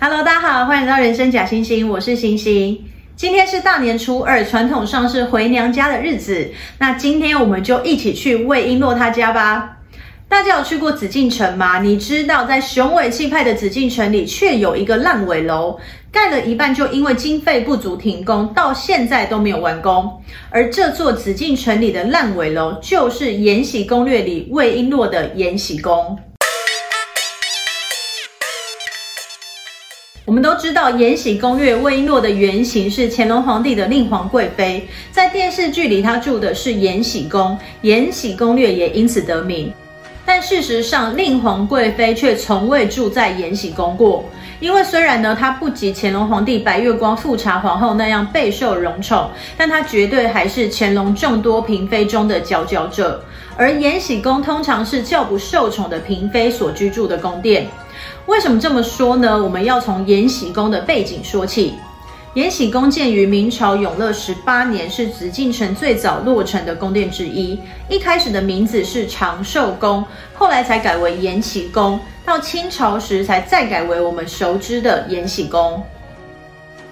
[0.00, 2.84] Hello，大家好，欢迎来到人生假星星，我是星星。
[3.16, 6.52] 今天是大年初二，传统上是回娘家的日子。
[6.78, 9.78] 那今天我们就一起去魏璎珞她家吧。
[10.28, 11.80] 大家有去过紫禁城吗？
[11.80, 15.76] 你知道在雄伟气派的紫禁城里，却有一个烂尾楼，
[16.12, 20.22] 盖了一半就因为经费不足停工，到现在都没有完工。
[20.48, 26.16] 而这座紫禁城里的烂尾楼，就是《延禧攻略》里魏璎珞的延禧宫。
[30.28, 39.72] 我们都知道，《延禧攻略》魏璎珞的原型是乾隆皇帝的令皇贵妃，在电视剧里她住的是延禧宫，《延禧攻略》也因此得名。
[40.26, 44.22] 但事实上，令皇贵妃却从未住在延禧宫过，
[44.60, 53.24] 因为虽然呢，她不及乾隆皇帝白月光富察皇后那样备受荣宠，但她绝对还是乾隆众多嫔妃中的佼佼者。
[53.56, 57.66] 而延禧宫通常是较不受宠的嫔妃所居住的宫殿。
[58.28, 59.42] 为什么这么说呢？
[59.42, 61.72] 我们要从延禧宫的背景说起。
[62.34, 67.58] 延禧宫建于明朝永乐十八年，是紫禁城最早落成的宫殿之一。
[67.88, 75.82] 一开始的名字是长寿宫，后来才改为延禧宫，到清朝时才再改为我们熟知的延禧宫。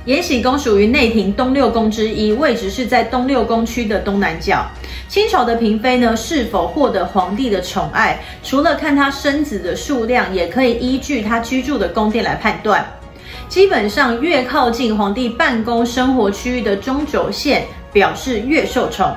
[0.06, 4.64] 延禧宫属于内廷东六宫之一，位置是在东六宫区的东南角。
[5.08, 12.86] 清朝的嫔妃呢，是否获得皇帝的宠爱，除了看她生子的数量，也可以依据她居住的宫殿来判断。
[13.48, 19.12] 基本上，越靠近皇帝办公生活区域的中轴线，表示越受宠。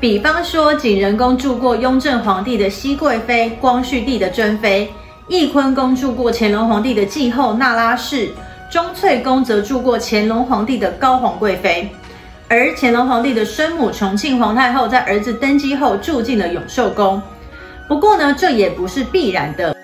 [0.00, 4.88] 比方说，景仁宫住过雍正皇帝的熹贵妃、光绪帝的珍妃；
[5.28, 8.28] 翊坤宫住过乾隆皇帝的继后那拉氏；
[8.70, 11.90] 钟粹宫则住过乾隆皇帝的高皇贵妃。
[12.48, 17.20] 而乾隆皇帝的生母崇庆皇太后在儿子登基后住进了永寿宫。
[17.88, 19.76] 不过呢，这也不是必然的。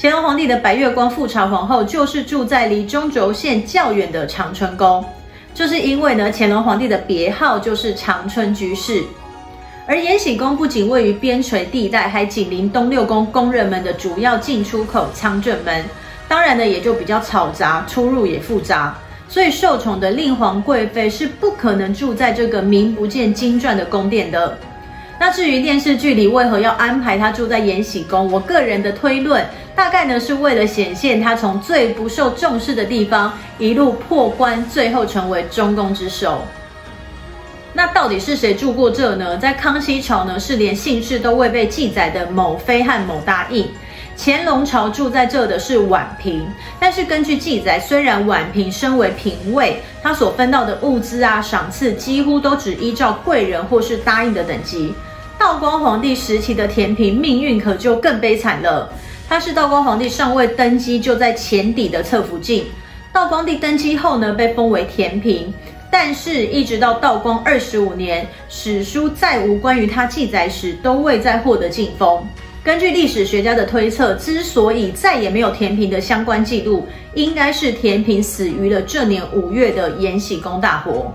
[0.00, 5.04] 乾隆皇帝的白月光富察皇后就是住在离中轴线较远的长春宫，
[5.52, 9.02] 就是因为呢，乾隆皇帝的别号就是长春居士。
[9.84, 15.84] 而延禧宫不仅位于边陲地带，还紧邻东六宫宫人们的主要进出口仓正门，
[16.32, 18.96] 当然呢，也就比较嘈杂，出入也复杂。
[19.28, 24.56] 所以受宠的令皇贵妃是不可能住在这个名不见经传的宫殿的。
[25.20, 36.40] 那至于电视剧里为何要安排她住在延禧宫，我个人的推论大概呢是为了显现她从最不受重视的地方一路破关，最后成为中宫之首。
[37.74, 39.36] 那到底是谁住过这呢？
[39.36, 43.68] 在康熙朝呢是连姓氏都未被记载的某妃和某大印。
[44.16, 46.42] 乾隆朝住在这的是婉嫔，
[46.78, 54.94] 但是根据记载，虽然婉嫔身为嫔位，她所分到的物资啊、赏赐几乎都只依照贵人或是答应的等级。
[55.38, 58.92] 道光皇帝时期的嫔嫔命运可就更悲惨了，
[59.28, 62.66] 她是道光皇帝尚未登基就在前底的侧福晋，
[63.12, 65.52] 道光帝登基后呢，被封为田嫔，
[65.90, 72.24] 但是一直到道光二十五年，史书再无关于她记载时，都未再获得晋封。
[72.64, 81.12] 根据历史学家的推测，之所以再也没有田嫔的相关记录，应该是田嫔死于了这年五月的延禧宫大火。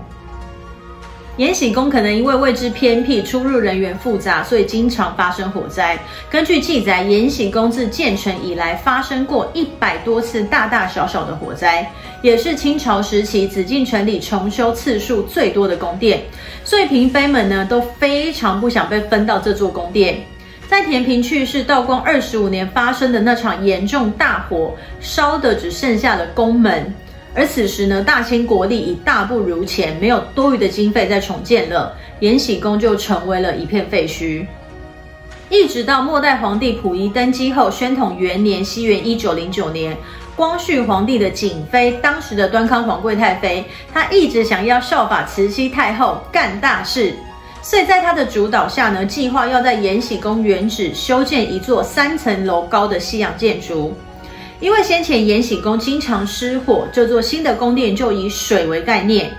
[1.38, 5.98] 延禧宫可能因为位置偏僻、出入人员复杂，所以经常发生火灾。
[6.28, 16.24] 根据记载，延禧宫自建成以来发生过一百多次大大小小的火灾，也是清朝时期紫禁城里重修次数最多的宫殿。
[16.62, 20.18] 所以嫔妃们呢都非常不想被分到这座宫殿。
[20.68, 26.94] 在田嫔去世、道光二十五年发生的那场严重大火，烧的只剩下了宫门。
[27.34, 34.46] 而此时呢，大清国力已大不如前，没有多余的经费再重建了，延禧宫就成为了一片废墟。
[35.48, 39.96] 一直到末代皇帝溥仪登基后，宣统元年（西元一九零九年），
[40.36, 43.64] 光绪皇帝的景妃，当时的端康皇贵太妃，
[43.94, 47.14] 她一直想要效法慈禧太后干大事。
[47.68, 53.94] 所以在他的主导下呢，计划要在延禧宫原址修建一座三层楼高的西洋建筑。
[54.58, 59.30] 因为先前延禧宫经常失火，这座新的宫殿就以水为概念。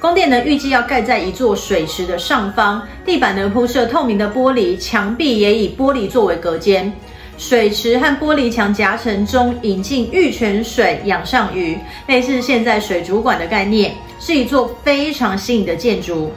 [0.00, 6.92] 宫殿呢，预计要盖在一座水池的上方，地板呢铺设透明的玻璃，墙壁也以玻璃作为隔间。
[7.38, 11.78] 水池和玻璃墙夹层中引进玉泉水养上鱼，
[12.08, 16.32] 类似现在水族馆的概念，是一座非常新颖的建筑。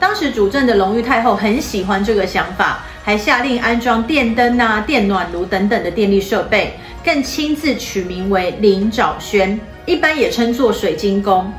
[0.00, 11.52] 当时主政的隆裕太后很喜欢这个想法，还下令安装电灯啊、电暖炉等等的电力设备，更亲自取名为林沼轩，一般也称作水晶宫。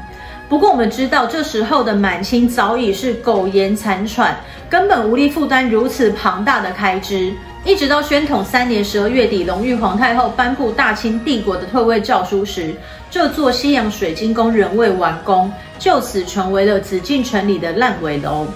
[0.48, 4.36] 不过我们知道，这时候的满清早已是苟延残喘，
[4.70, 7.32] 根本无力负担如此庞大的开支。
[7.66, 12.74] 一直到宣统三年十二月底，隆裕皇太后颁布大清帝国的退位诏书时，
[13.12, 18.48] 这座西洋水晶宫仍未完工，就此成为了紫禁城里的烂尾楼。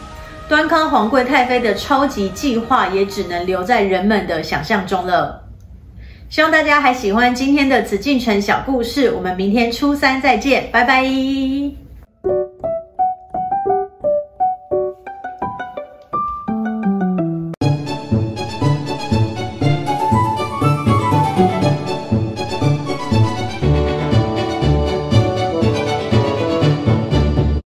[0.49, 5.41] 端康皇贵太妃的超级计划也只能留在人们的想象中了。
[6.29, 11.82] 希望大家还喜欢今天的紫禁城小故事，我们明天初三再见，拜拜。